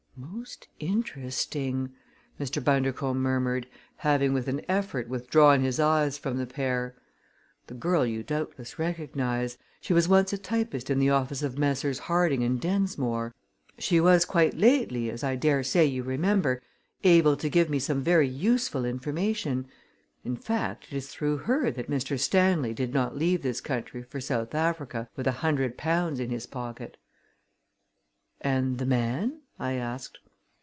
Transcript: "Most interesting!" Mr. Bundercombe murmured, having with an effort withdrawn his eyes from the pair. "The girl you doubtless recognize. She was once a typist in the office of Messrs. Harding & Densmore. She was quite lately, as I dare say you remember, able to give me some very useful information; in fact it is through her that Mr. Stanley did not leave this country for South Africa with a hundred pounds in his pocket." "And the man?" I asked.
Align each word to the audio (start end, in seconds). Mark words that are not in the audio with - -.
"Most 0.17 0.67
interesting!" 0.79 1.93
Mr. 2.39 2.63
Bundercombe 2.63 3.19
murmured, 3.19 3.67
having 3.97 4.33
with 4.33 4.47
an 4.47 4.61
effort 4.69 5.07
withdrawn 5.07 5.61
his 5.61 5.79
eyes 5.79 6.15
from 6.17 6.37
the 6.37 6.45
pair. 6.45 6.95
"The 7.65 7.73
girl 7.73 8.05
you 8.05 8.21
doubtless 8.21 8.77
recognize. 8.77 9.57
She 9.79 9.93
was 9.93 10.07
once 10.07 10.31
a 10.31 10.37
typist 10.37 10.91
in 10.91 10.99
the 10.99 11.09
office 11.09 11.41
of 11.41 11.57
Messrs. 11.57 11.97
Harding 11.99 12.55
& 12.57 12.57
Densmore. 12.59 13.33
She 13.79 13.99
was 13.99 14.23
quite 14.25 14.53
lately, 14.55 15.09
as 15.09 15.23
I 15.23 15.35
dare 15.35 15.63
say 15.63 15.85
you 15.85 16.03
remember, 16.03 16.61
able 17.03 17.35
to 17.37 17.49
give 17.49 17.69
me 17.71 17.79
some 17.79 18.03
very 18.03 18.27
useful 18.27 18.85
information; 18.85 19.65
in 20.23 20.35
fact 20.35 20.85
it 20.91 20.95
is 20.95 21.07
through 21.09 21.37
her 21.37 21.71
that 21.71 21.89
Mr. 21.89 22.19
Stanley 22.19 22.75
did 22.75 22.93
not 22.93 23.17
leave 23.17 23.41
this 23.41 23.59
country 23.61 24.03
for 24.03 24.21
South 24.21 24.53
Africa 24.53 25.09
with 25.15 25.25
a 25.25 25.31
hundred 25.43 25.79
pounds 25.79 26.19
in 26.19 26.29
his 26.29 26.45
pocket." 26.45 26.97
"And 28.39 28.77
the 28.77 28.85
man?" 28.85 29.39
I 29.59 29.73
asked. 29.75 30.17